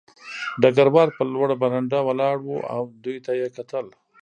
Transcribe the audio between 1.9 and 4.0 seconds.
ولاړ و او دوی ته یې کتل